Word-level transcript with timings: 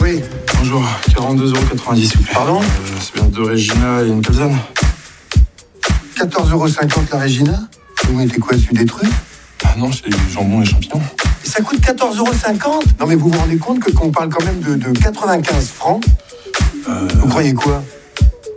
Oui, 0.00 0.20
Bonjour, 0.58 0.82
42,90€ 1.08 1.96
s'il 1.96 2.16
vous 2.18 2.22
plaît. 2.24 2.32
Pardon 2.34 2.60
Euh, 2.60 2.64
C'est 3.00 3.14
bien 3.14 3.24
de 3.24 3.40
Regina 3.40 4.02
et 4.02 4.08
une 4.08 4.22
calzone 4.22 4.56
14,50€ 6.16 7.12
la 7.12 7.18
Regina. 7.20 7.60
Vous 8.06 8.14
mettez 8.18 8.38
quoi 8.38 8.56
dessus 8.56 8.74
des 8.74 8.84
trucs? 8.86 9.10
Ah 9.64 9.74
non, 9.78 9.90
c'est 9.92 10.08
du 10.10 10.16
jambon 10.32 10.62
et 10.62 10.64
champignons. 10.66 11.00
Et 11.44 11.48
ça 11.48 11.62
coûte 11.62 11.80
14,50€ 11.80 12.84
Non 13.00 13.06
mais 13.06 13.14
vous 13.14 13.30
vous 13.30 13.38
rendez 13.38 13.56
compte 13.58 13.80
que 13.80 13.90
qu'on 13.90 14.10
parle 14.10 14.28
quand 14.28 14.44
même 14.44 14.60
de, 14.60 14.74
de 14.74 14.90
95 14.98 15.68
francs 15.68 16.04
Euh, 16.88 17.08
Vous 17.16 17.28
croyez 17.28 17.54
quoi? 17.54 17.82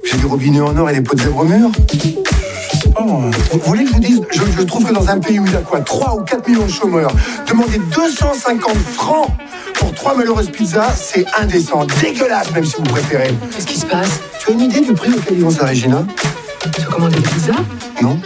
J'ai 0.09 0.17
des 0.17 0.25
robinets 0.25 0.59
en 0.61 0.75
or 0.77 0.89
et 0.89 0.93
des 0.93 1.01
pots 1.01 1.15
de 1.15 1.21
zèbre 1.21 1.37
au 1.39 1.45
Vous 3.51 3.59
voulez 3.65 3.83
que 3.83 3.89
je 3.89 3.93
vous 3.93 3.99
dise 3.99 4.21
je, 4.31 4.41
je 4.57 4.61
trouve 4.63 4.85
que 4.85 4.93
dans 4.93 5.09
un 5.09 5.19
pays 5.19 5.39
où 5.39 5.45
il 5.45 5.51
y 5.51 5.55
a 5.55 5.61
quoi 5.61 5.81
3 5.81 6.15
ou 6.15 6.21
4 6.23 6.47
millions 6.47 6.65
de 6.65 6.71
chômeurs, 6.71 7.11
demander 7.47 7.79
250 7.93 8.75
francs 8.93 9.29
pour 9.75 9.93
trois 9.93 10.15
malheureuses 10.15 10.49
pizzas, 10.49 10.93
c'est 10.95 11.25
indécent, 11.37 11.85
dégueulasse 12.01 12.51
même 12.51 12.65
si 12.65 12.75
vous 12.77 12.83
préférez. 12.83 13.33
Qu'est-ce 13.53 13.67
qui 13.67 13.77
se 13.77 13.85
passe? 13.85 14.19
Tu 14.39 14.49
as 14.49 14.53
une 14.53 14.61
idée 14.61 14.81
du 14.81 14.93
prix 14.93 15.11
auquel 15.13 15.37
ils 15.37 15.43
vont 15.43 15.51
ça, 15.51 15.65
Regina 15.65 16.05
Tu 16.73 16.81
as 16.81 16.85
commandé 16.85 17.15
des 17.15 17.21
pizzas? 17.21 17.53
Non 18.01 18.19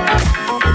Alors, 0.00 0.70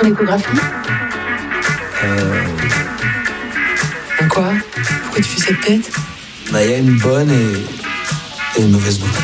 son 0.00 0.06
échographie 0.06 0.44
Euh, 2.04 2.42
Quoi 4.28 4.52
Pourquoi 5.02 5.22
tu 5.22 5.28
fais 5.28 5.40
cette 5.40 5.60
tête 5.60 5.90
bah, 6.52 6.64
il 6.64 6.70
y 6.70 6.74
a 6.74 6.78
une 6.78 6.98
bonne 6.98 7.30
et, 7.30 8.58
et 8.58 8.62
une 8.64 8.72
mauvaise 8.72 8.98
nouvelle. 8.98 9.22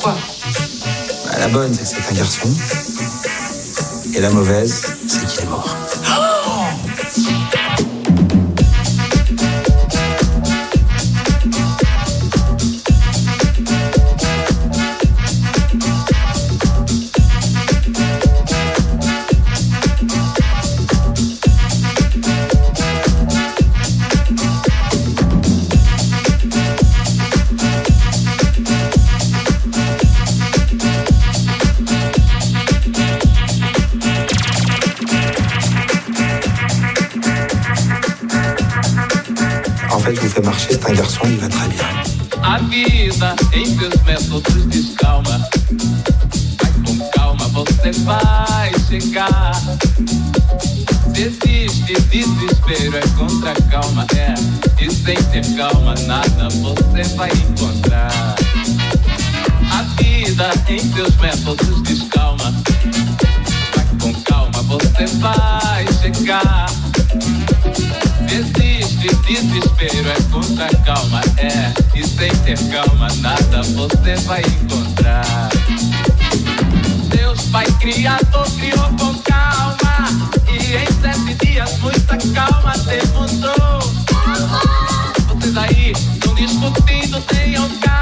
Quoi 0.00 0.16
Bah, 1.26 1.38
la 1.38 1.48
bonne, 1.48 1.74
c'est 1.74 1.82
que 1.96 2.02
c'est 2.02 2.12
un 2.14 2.16
garçon. 2.16 2.48
Et 4.14 4.20
la 4.20 4.30
mauvaise, 4.30 4.95
em 43.56 43.78
seus 43.78 44.02
métodos 44.04 44.66
descalma. 44.66 45.48
Mas 46.62 46.76
com 46.84 47.10
calma 47.10 47.48
você 47.48 47.90
vai 48.04 48.72
chegar. 48.88 49.52
Se 51.14 51.22
existe 51.22 51.94
desespero, 52.10 52.96
é 52.98 53.08
contra 53.16 53.52
a 53.52 53.62
calma, 53.70 54.06
é. 54.14 54.34
E 54.84 54.90
sem 54.90 55.16
ter 55.16 55.56
calma, 55.56 55.94
nada 56.06 56.48
você 56.50 57.02
vai 57.14 57.30
encontrar. 57.30 58.36
A 59.72 59.82
vida 60.02 60.50
em 60.68 60.92
seus 60.92 61.16
métodos 61.16 61.82
descalma. 61.82 62.52
Mas 63.74 64.02
com 64.02 64.12
calma 64.22 64.62
você 64.62 65.06
vai 65.18 65.86
chegar. 66.02 66.66
Existe 68.98 69.42
desespero, 69.46 70.10
é 70.10 70.22
contra 70.32 70.68
calma, 70.84 71.20
é. 71.36 71.72
E 71.94 72.06
sem 72.06 72.30
ter 72.38 72.58
calma, 72.70 73.08
nada 73.20 73.62
você 73.62 74.16
vai 74.24 74.40
encontrar. 74.40 75.48
Deus 77.08 77.42
Pai 77.52 77.66
Criador 77.78 78.50
criou 78.52 78.88
com 78.98 79.14
calma. 79.22 80.30
E 80.50 80.76
em 80.76 80.86
sete 81.00 81.44
dias, 81.44 81.78
muita 81.78 82.16
calma 82.34 82.72
demonstrou. 82.78 83.80
Vocês 85.28 85.56
aí 85.56 85.92
estão 85.92 86.34
discutindo, 86.34 87.20
tenham 87.22 87.68
calma. 87.80 87.95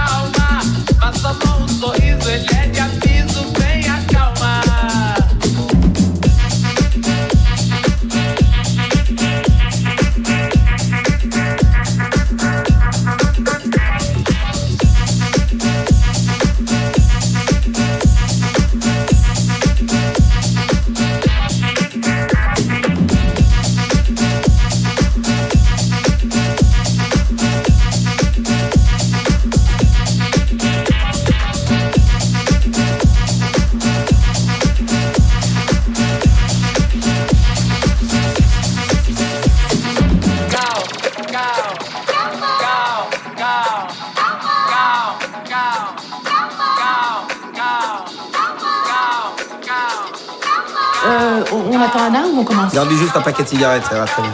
Garde-lui 52.94 52.99
juste 52.99 53.17
un 53.17 53.20
paquet 53.20 53.43
de 53.43 53.49
cigarettes, 53.49 53.85
ça 53.88 53.99
va 53.99 54.05
très 54.05 54.23
bien. 54.23 54.32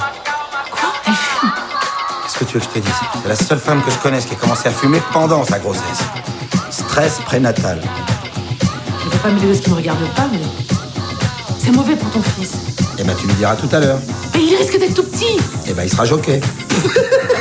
Quoi? 0.71 0.93
Elle 1.07 1.13
fume 1.15 1.51
Qu'est-ce 2.23 2.39
que 2.39 2.45
tu 2.45 2.55
veux 2.55 2.61
que 2.61 2.67
je 2.67 2.71
te 2.71 2.79
dise? 2.79 2.95
C'est 3.23 3.29
la 3.29 3.37
seule 3.37 3.59
femme 3.59 3.83
que 3.83 3.91
je 3.91 3.97
connaisse 3.99 4.27
qui 4.27 4.35
a 4.35 4.37
commencé 4.37 4.69
à 4.69 4.71
fumer 4.71 5.01
pendant 5.13 5.45
sa 5.45 5.59
grossesse. 5.59 6.01
Stress 6.71 7.21
prénatal. 7.25 7.81
Je 9.01 9.07
ne 9.07 9.11
veux 9.11 9.19
pas 9.19 9.29
mêler 9.31 9.49
de 9.49 9.55
ce 9.55 9.63
qui 9.63 9.71
me 9.71 9.77
regarde 9.77 9.99
pas, 10.15 10.27
mais. 10.31 10.41
C'est 11.59 11.71
mauvais 11.71 11.97
pour 11.97 12.11
ton 12.11 12.23
fils. 12.23 12.53
Eh 12.99 13.05
ben, 13.05 13.15
tu 13.19 13.27
lui 13.27 13.35
diras 13.35 13.57
tout 13.57 13.69
à 13.73 13.81
l'heure. 13.81 13.99
Mais 14.35 14.41
il 14.43 14.57
risque 14.57 14.79
d'être 14.79 14.95
tout 14.95 15.05
petit 15.05 15.39
Eh 15.67 15.73
ben, 15.73 15.85
il 15.85 15.91
sera 15.91 16.05
joqué. 16.05 16.41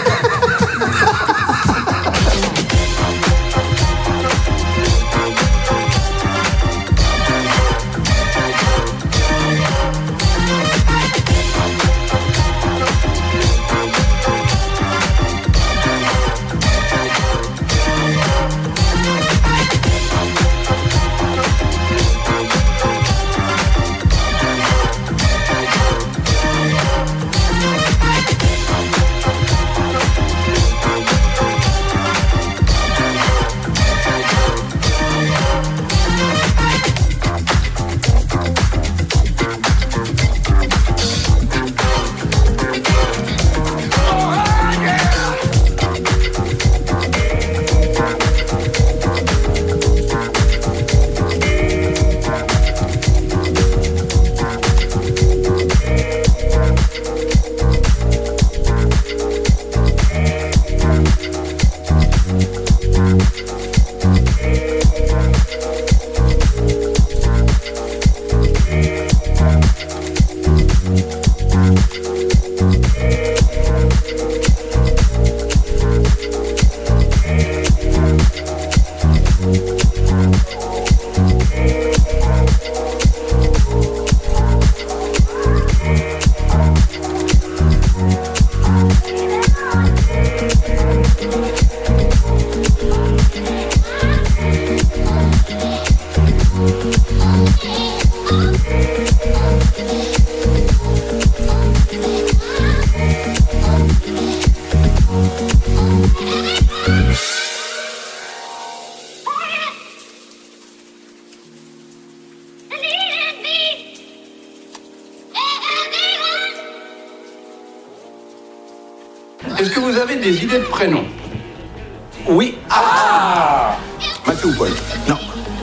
Non, 125.07 125.17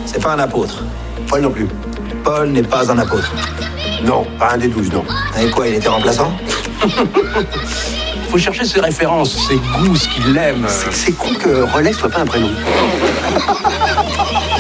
c'est 0.05 0.23
pas 0.23 0.33
un 0.33 0.39
apôtre. 0.39 0.83
Paul 1.29 1.41
non 1.43 1.51
plus. 1.51 1.69
Paul 2.25 2.49
n'est 2.49 2.63
pas 2.63 2.91
un 2.91 2.99
apôtre. 2.99 3.31
Non, 4.05 4.27
pas 4.39 4.53
un 4.55 4.59
des 4.59 4.69
douze, 4.69 4.91
non. 4.93 5.05
Et 5.41 5.51
quoi, 5.51 5.69
il 5.69 5.75
était 5.75 5.89
remplaçant 5.89 6.33
Faut 8.31 8.39
chercher 8.39 8.65
ses 8.65 8.81
références, 8.81 9.37
ses 9.49 9.57
goûts, 9.57 9.97
ce 9.97 10.09
qu'il 10.09 10.37
aime. 10.37 10.67
C'est- 10.69 10.93
C'est 10.93 11.13
con 11.13 11.33
que 11.35 11.63
Relais 11.73 11.93
soit 11.93 12.09
pas 12.09 12.21
un 12.21 12.27
prénom. 12.27 12.51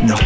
No. 0.00 0.16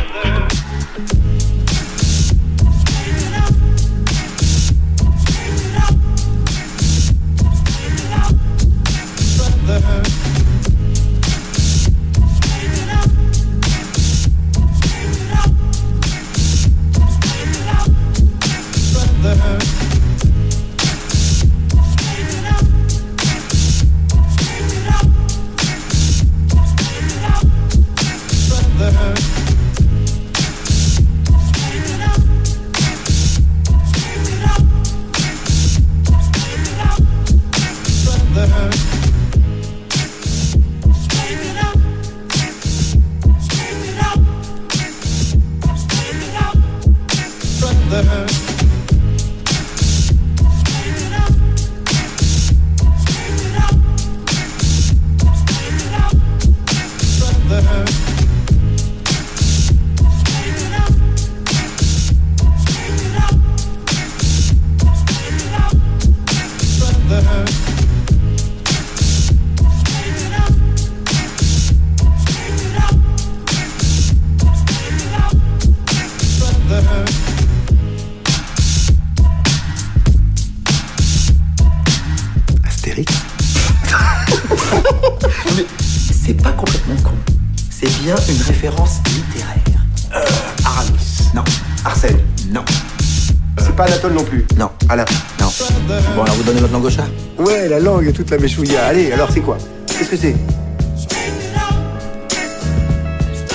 la 97.68 97.80
langue 97.80 98.06
et 98.06 98.12
toute 98.12 98.30
la 98.30 98.38
méchouilla. 98.38 98.86
Allez, 98.86 99.12
alors 99.12 99.30
c'est 99.30 99.40
quoi? 99.40 99.58
Qu'est-ce 99.86 100.10
que 100.10 100.16
c'est? 100.16 100.34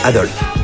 Adolphe. 0.03 0.60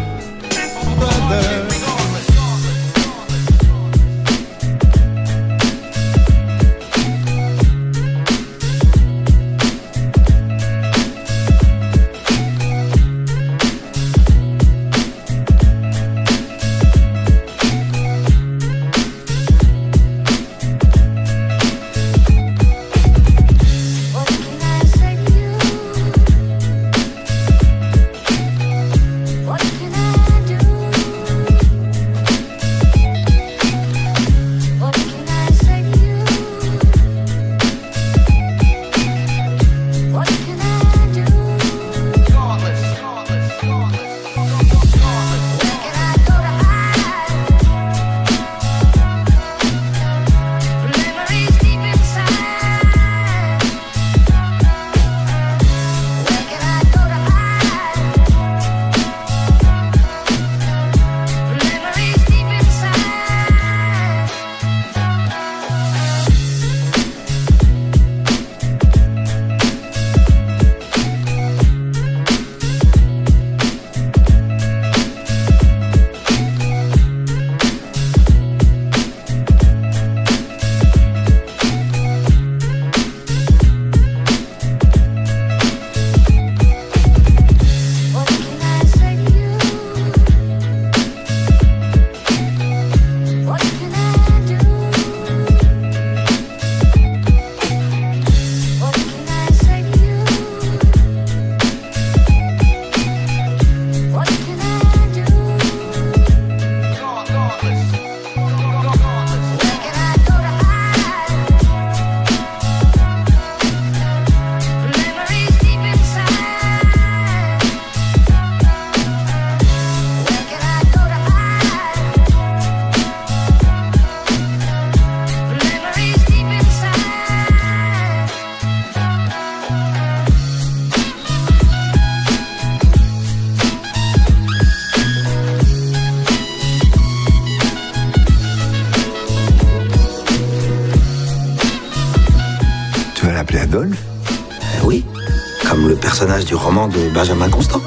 du 146.48 146.56
roman 146.56 146.88
de 146.88 147.10
Benjamin 147.10 147.50
Constant. 147.50 147.82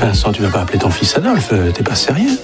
Vincent, 0.00 0.32
tu 0.32 0.42
vas 0.42 0.48
pas 0.48 0.62
appeler 0.62 0.80
ton 0.80 0.90
fils 0.90 1.16
Adolphe, 1.16 1.50
euh, 1.52 1.70
t'es 1.70 1.84
pas 1.84 1.94
sérieux 1.94 2.36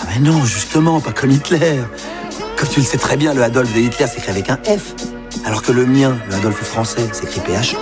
Ah 0.00 0.04
mais 0.10 0.20
non, 0.20 0.44
justement, 0.44 1.00
pas 1.00 1.12
comme 1.12 1.30
Hitler. 1.30 1.80
Comme 2.56 2.68
tu 2.68 2.80
le 2.80 2.86
sais 2.86 2.98
très 2.98 3.16
bien, 3.16 3.32
le 3.32 3.42
Adolf 3.42 3.72
de 3.72 3.80
Hitler 3.80 4.06
s'écrit 4.06 4.30
avec 4.30 4.50
un 4.50 4.56
F, 4.56 4.94
alors 5.44 5.62
que 5.62 5.72
le 5.72 5.86
mien, 5.86 6.18
le 6.28 6.36
Adolf 6.36 6.62
français, 6.62 7.08
s'écrit 7.12 7.40
PHE. 7.40 7.76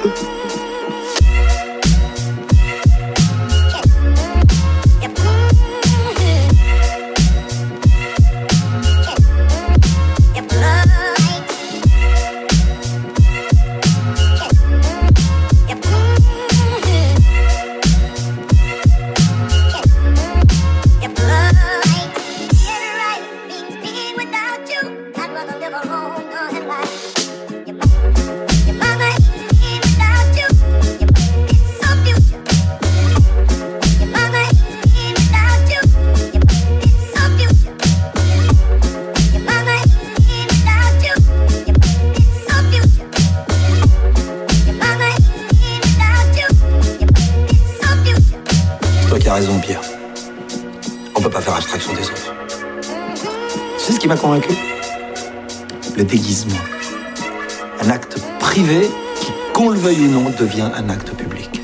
devient 60.36 60.68
un 60.76 60.88
acte 60.90 61.12
public. 61.12 61.60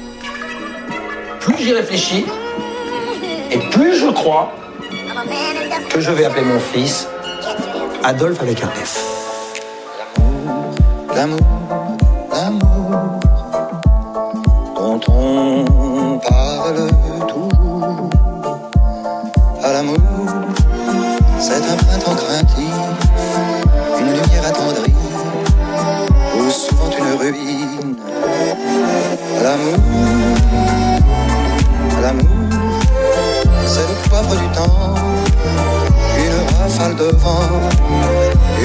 Plus 1.41 1.57
j'y 1.59 1.73
réfléchis, 1.73 2.25
et 3.51 3.59
plus 3.71 3.97
je 3.97 4.09
crois 4.09 4.53
que 5.91 6.01
je 6.01 6.11
vais 6.11 6.25
appeler 6.25 6.45
mon 6.45 6.59
fils 6.59 7.07
Adolphe 8.05 8.41
avec 8.43 8.63
un 8.65 8.69
F. 8.69 8.99
L'amour, 11.15 11.39
l'amour, 12.33 13.21
dont 14.77 15.01
on 15.09 16.19
parle 16.19 16.89
toujours. 17.29 18.11
À 19.63 19.73
l'amour, 19.73 19.99
c'est 21.39 21.63
un 21.63 21.77
printemps 21.77 22.17
craintif. 22.17 22.72
Du 34.37 34.49
temps, 34.49 34.95
une 36.19 36.59
rafale 36.59 36.95
de 36.97 37.17
vent, 37.17 37.49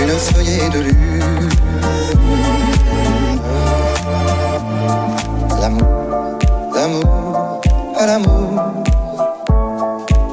une 0.02 0.10
feuillée 0.10 0.70
de 0.70 0.80
lune. 0.80 1.50
L'amour, 5.62 6.40
l'amour, 6.74 7.62
à 7.98 8.06
l'amour 8.06 8.50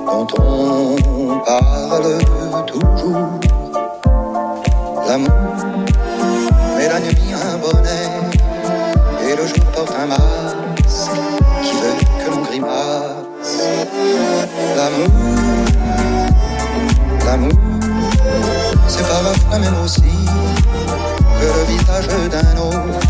dont 0.07 0.26
on 0.38 1.38
parle 1.45 2.19
toujours. 2.67 3.41
L'amour, 5.09 5.31
mais 6.76 6.88
la 6.88 7.00
nuit 7.00 7.33
un 7.33 7.57
bonnet 7.59 8.11
et 9.26 9.37
le 9.37 9.47
jour 9.47 9.64
porte 9.73 9.95
un 10.00 10.07
masque 10.07 10.63
L'amour, 14.85 15.09
l'amour, 17.25 17.53
c'est 18.87 19.03
parfois 19.09 19.59
même 19.59 19.76
aussi 19.83 20.03
que 20.03 21.47
le 21.47 21.64
visage 21.73 22.07
d'un 22.29 22.61
autre 22.61 23.03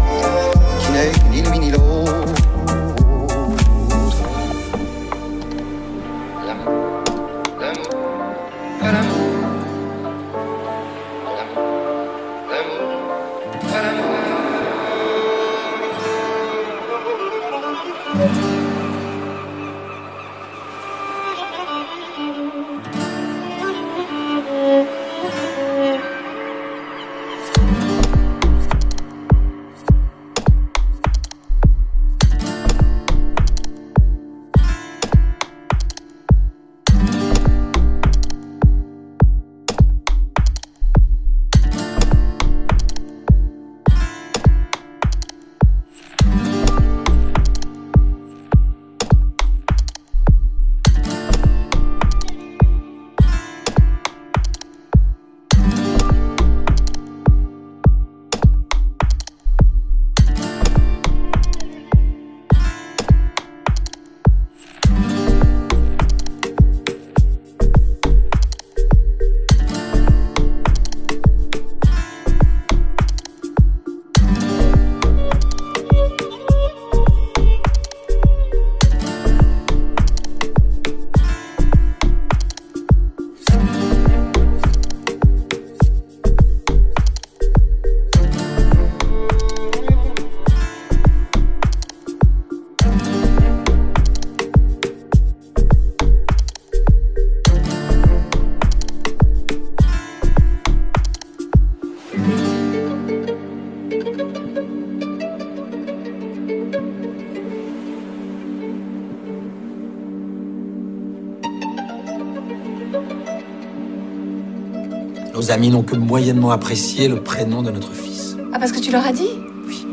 amis 115.55 115.71
n'ont 115.71 115.83
que 115.83 115.97
moyennement 115.97 116.51
apprécié 116.51 117.09
le 117.09 117.21
prénom 117.21 117.63
de 117.63 117.71
notre 117.71 117.93
fils. 117.93 118.37
Ah, 118.53 118.59
parce 118.59 118.73
que 118.73 118.81
tu 118.81 118.91
leur 118.91 119.07
as 119.07 119.13
dit? 119.13 119.31
Oui. 119.67 119.87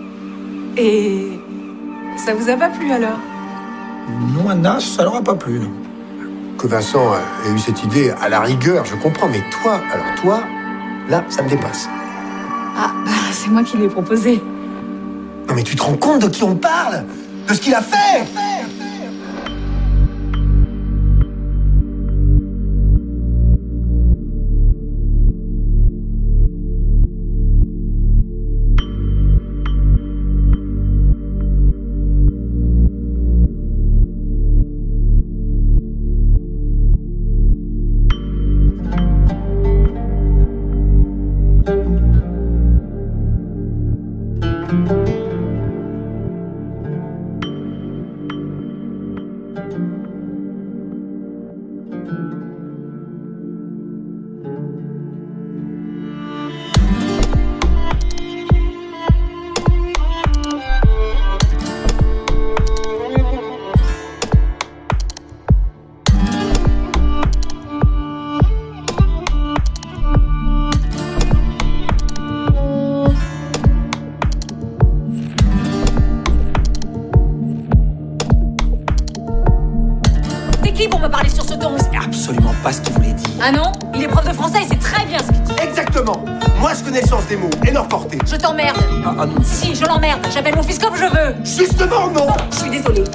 Et 0.75 1.39
ça 2.17 2.33
vous 2.33 2.49
a 2.49 2.57
pas 2.57 2.69
plu 2.69 2.91
alors? 2.91 3.19
Non, 4.35 4.49
Anna, 4.49 4.79
ça 4.79 5.03
leur 5.03 5.15
a 5.15 5.21
pas 5.21 5.35
plu, 5.35 5.59
non. 5.59 5.71
Que 6.57 6.67
Vincent 6.67 7.13
ait 7.45 7.53
eu 7.53 7.59
cette 7.59 7.83
idée, 7.83 8.11
à 8.21 8.27
la 8.27 8.41
rigueur, 8.41 8.85
je 8.85 8.95
comprends. 8.95 9.29
Mais 9.29 9.41
toi, 9.61 9.79
alors 9.93 10.15
toi, 10.21 10.43
là, 11.07 11.23
ça 11.29 11.43
me 11.43 11.49
dépasse. 11.49 11.87
Ah, 12.75 12.91
bah, 13.05 13.11
c'est 13.31 13.49
moi 13.49 13.63
qui 13.63 13.77
l'ai 13.77 13.87
proposé. 13.87 14.41
Non 15.47 15.55
mais 15.55 15.63
tu 15.63 15.75
te 15.75 15.83
rends 15.83 15.97
compte 15.97 16.21
de 16.23 16.27
qui 16.27 16.43
on 16.43 16.55
parle? 16.55 17.05
De 17.47 17.53
ce 17.53 17.61
qu'il 17.61 17.75
a 17.75 17.81
fait? 17.81 18.25
Justement, 91.61 92.09
non 92.09 92.25
je 92.49 92.57
suis 92.57 92.69
désolée. 92.71 93.10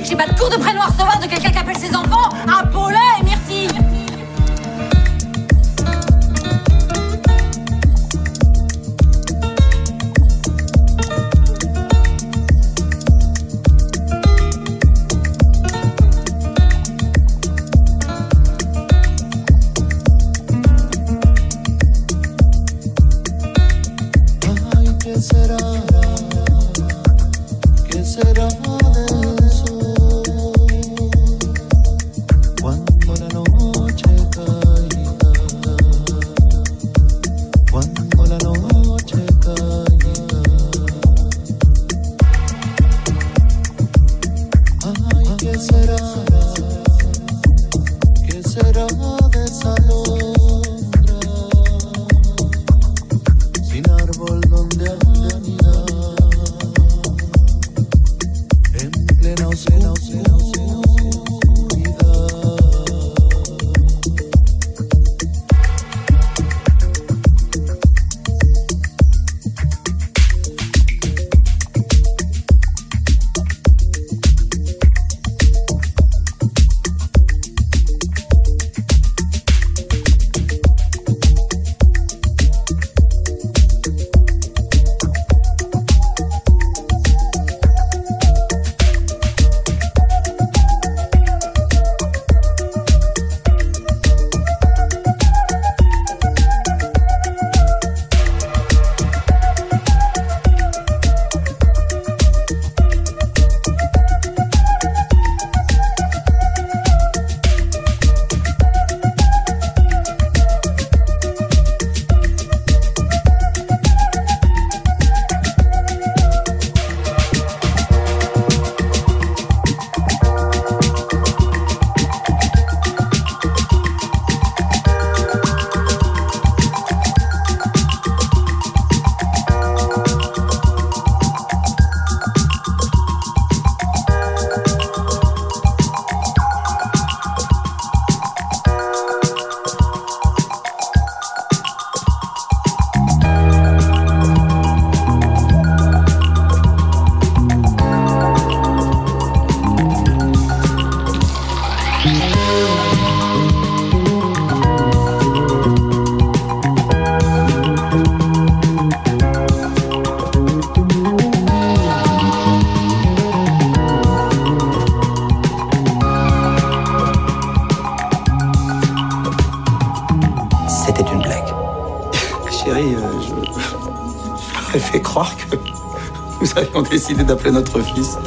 D'appeler 177.14 177.52
notre 177.52 177.80
fils 177.80 178.18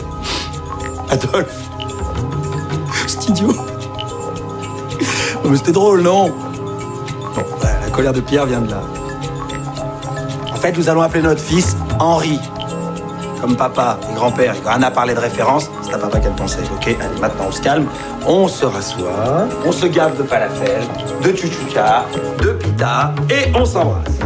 Adolphe. 1.09 1.69
C'est 3.07 3.29
idiot. 3.29 3.53
Non, 5.43 5.49
mais 5.49 5.57
c'était 5.57 5.71
drôle, 5.71 6.01
non? 6.01 6.29
Bon, 7.35 7.43
la 7.61 7.89
colère 7.89 8.13
de 8.13 8.21
Pierre 8.21 8.45
vient 8.45 8.61
de 8.61 8.69
là. 8.69 8.81
En 10.53 10.55
fait, 10.55 10.77
nous 10.77 10.89
allons 10.89 11.01
appeler 11.01 11.23
notre 11.23 11.41
fils 11.41 11.75
Henri. 11.99 12.39
Comme 13.41 13.55
papa 13.55 13.97
et 14.11 14.13
grand-père, 14.13 14.55
quand 14.63 14.71
Anna 14.71 14.91
parlait 14.91 15.15
de 15.15 15.19
référence, 15.19 15.69
c'est 15.81 15.93
à 15.93 15.97
papa 15.97 16.19
qu'elle 16.19 16.35
pensait. 16.35 16.59
Ok, 16.73 16.87
allez, 16.87 17.19
maintenant 17.21 17.45
on 17.47 17.51
se 17.51 17.61
calme, 17.61 17.85
on 18.27 18.49
se 18.49 18.65
rassoit, 18.65 19.47
on 19.65 19.71
se 19.71 19.85
gave 19.85 20.17
de 20.17 20.23
falafel, 20.23 20.81
de 21.23 21.35
chuchuka, 21.35 22.05
de 22.41 22.49
pita, 22.49 23.13
et 23.29 23.51
on 23.55 23.63
s'embrasse. 23.63 24.18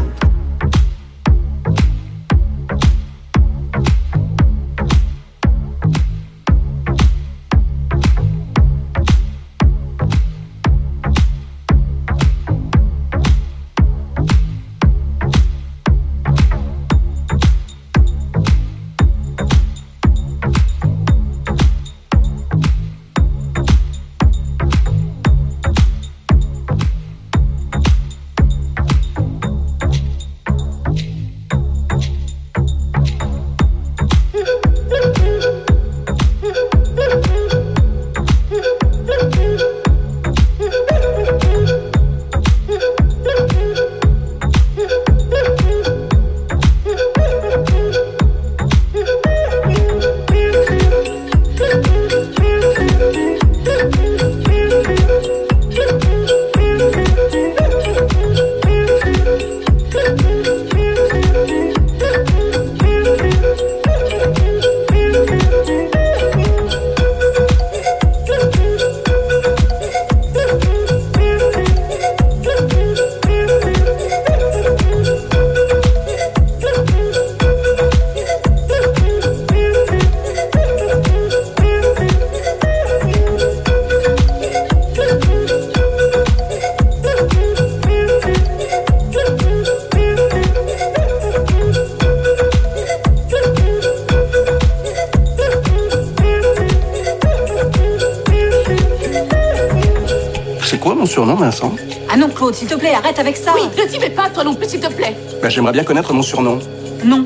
Claude, 102.43 102.55
s'il 102.55 102.67
te 102.67 102.75
plaît, 102.75 102.93
arrête 102.93 103.17
avec 103.19 103.37
ça. 103.37 103.53
Oui, 103.55 103.61
ne 103.77 103.89
t'y 103.89 103.97
mets 103.99 104.09
pas, 104.09 104.29
toi 104.29 104.43
non 104.43 104.53
plus, 104.53 104.67
s'il 104.67 104.81
te 104.81 104.91
plaît. 104.91 105.15
bah, 105.41 105.47
J'aimerais 105.47 105.71
bien 105.71 105.85
connaître 105.85 106.13
mon 106.13 106.21
surnom. 106.21 106.59
Non, 107.05 107.25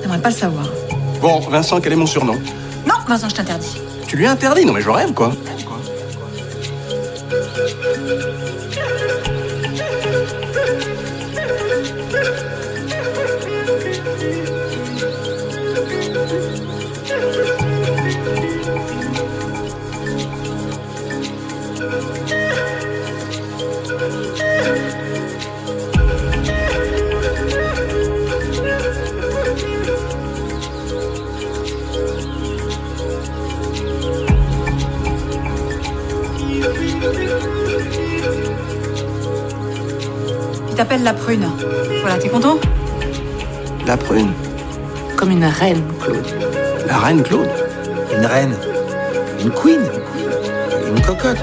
j'aimerais 0.00 0.18
pas 0.20 0.30
le 0.30 0.34
savoir. 0.34 0.64
Bon, 1.20 1.40
Vincent, 1.40 1.82
quel 1.82 1.92
est 1.92 1.96
mon 1.96 2.06
surnom? 2.06 2.36
Non, 2.86 2.94
Vincent, 3.06 3.28
je 3.28 3.34
t'interdis. 3.34 3.76
Tu 4.06 4.16
lui 4.16 4.24
as 4.26 4.30
interdit? 4.30 4.64
Non, 4.64 4.72
mais 4.72 4.80
je 4.80 4.88
rêve, 4.88 5.12
quoi. 5.12 5.32
Il 40.74 40.78
t'appelle 40.78 41.04
la 41.04 41.14
prune. 41.14 41.46
Voilà, 42.00 42.18
t'es 42.18 42.28
content? 42.28 42.58
La 43.86 43.96
prune. 43.96 44.32
Comme 45.16 45.30
une 45.30 45.44
reine, 45.44 45.80
Claude. 46.00 46.26
La 46.88 46.98
reine 46.98 47.22
Claude? 47.22 47.48
Une 48.18 48.26
reine, 48.26 48.56
une 49.40 49.52
queen, 49.52 49.78
une 50.88 51.00
cocotte, 51.00 51.38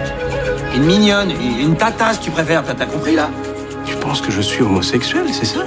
une 0.76 0.84
mignonne, 0.84 1.32
une 1.32 1.78
tata, 1.78 2.12
si 2.12 2.20
tu 2.20 2.32
préfères. 2.32 2.62
T'as 2.66 2.74
t'as 2.74 2.86
compris, 2.86 3.16
là? 3.16 3.30
Tu 3.86 3.96
penses 3.96 4.20
que 4.20 4.34
je 4.34 4.42
suis 4.42 4.64
homosexuel, 4.64 5.24
c'est 5.32 5.46
ça? 5.46 5.62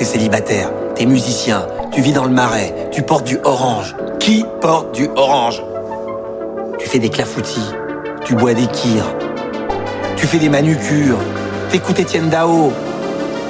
Été 0.00 0.12
célibataire, 0.12 0.70
t'es 0.94 1.04
musicien, 1.04 1.66
tu 1.92 2.00
vis 2.00 2.14
dans 2.14 2.24
le 2.24 2.30
marais, 2.30 2.88
tu 2.90 3.02
portes 3.02 3.26
du 3.26 3.38
orange. 3.44 3.94
Qui 4.18 4.46
porte 4.62 4.94
du 4.94 5.10
orange? 5.14 5.62
Tu 6.78 6.88
fais 6.88 6.98
des 6.98 7.10
clafoutis, 7.10 7.70
tu 8.24 8.34
bois 8.34 8.54
des 8.54 8.66
kirs, 8.66 9.04
tu 10.16 10.26
fais 10.26 10.38
des 10.38 10.48
manucures, 10.48 11.18
t'écoutes 11.68 11.98
Étienne 11.98 12.30
Dao. 12.30 12.72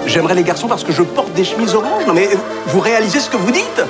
J'aimerais 0.06 0.34
les 0.34 0.42
garçons 0.42 0.66
parce 0.66 0.82
que 0.82 0.90
je 0.90 1.04
porte 1.04 1.32
des 1.34 1.44
chemises 1.44 1.76
oranges. 1.76 2.10
Mais 2.12 2.28
vous 2.66 2.80
réalisez 2.80 3.20
ce 3.20 3.30
que 3.30 3.36
vous 3.36 3.52
dites? 3.52 3.84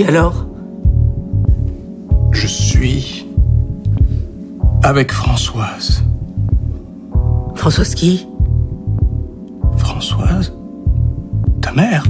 Qui 0.00 0.06
alors? 0.06 0.46
Je 2.32 2.46
suis 2.46 3.26
avec 4.82 5.12
Françoise. 5.12 6.02
Françoise 7.54 7.94
qui? 7.94 8.26
Françoise? 9.76 10.54
Ta 11.60 11.72
mère? 11.72 12.04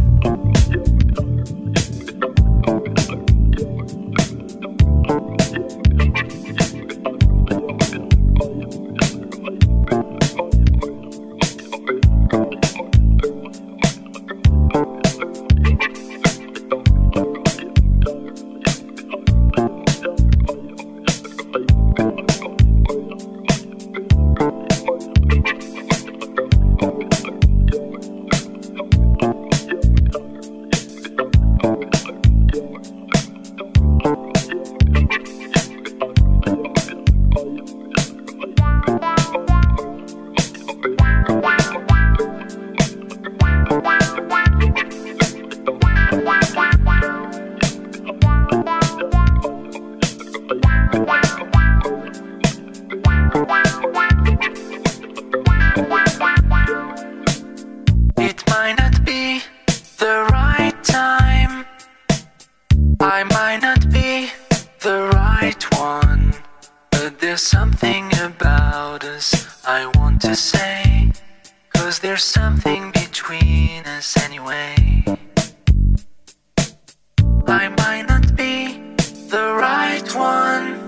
Right 80.01 80.15
one, 80.15 80.79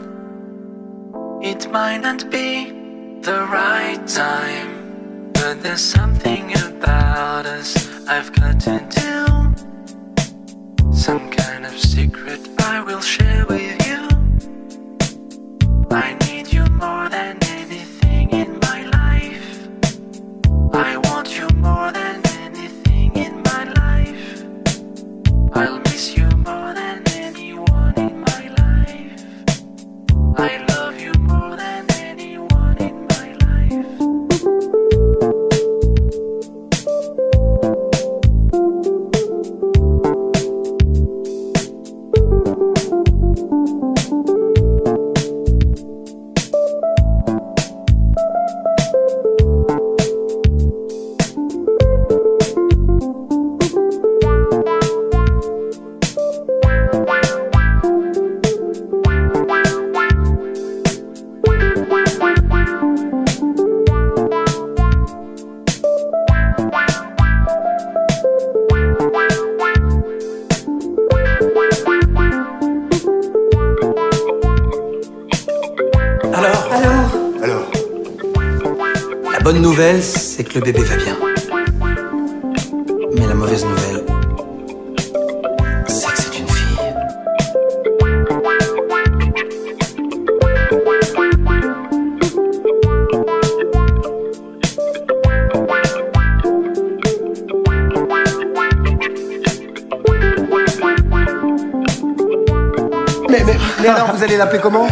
it 1.43 1.71
might 1.71 1.99
not 1.99 2.31
be 2.31 2.71
the 3.21 3.47
right 3.51 4.07
time, 4.07 5.31
but 5.33 5.63
there's 5.63 5.85
something 5.85 6.53
about 6.59 7.47
us 7.47 8.07
I've 8.09 8.33
got 8.33 8.61
to 8.61 8.79
do. 8.91 9.27
Some 10.93 11.31
kind 11.31 11.67
of 11.67 11.79
secret 11.79 12.41
I 12.61 12.83
will 12.83 13.01
share 13.01 13.45
with 13.47 13.87
you. 13.87 14.09
I 15.91 16.15
need 16.21 16.32
nouvelle, 79.73 80.03
c'est 80.03 80.45
que 80.45 80.59
le 80.59 80.65
bébé 80.67 80.81
va 80.81 80.97
bien. 80.97 81.17
Mais 83.15 83.27
la 83.27 83.35
mauvaise 83.35 83.65
nouvelle, 83.65 84.05
c'est 85.87 86.09
que 86.09 86.19
c'est 86.19 86.39
une 86.41 86.47
fille. 86.47 86.77
Mais, 103.31 103.43
mais, 103.47 103.57
vous 104.15 104.23
allez 104.23 104.37
l'appeler 104.37 104.61
comment? 104.63 104.87